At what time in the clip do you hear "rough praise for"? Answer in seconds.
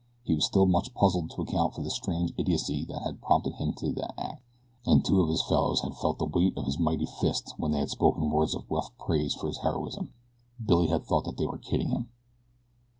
8.67-9.45